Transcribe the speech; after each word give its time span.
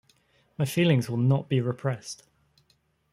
My 0.57 0.65
feelings 0.65 1.11
will 1.11 1.17
not 1.19 1.47
be 1.47 1.61
repressed. 1.61 2.23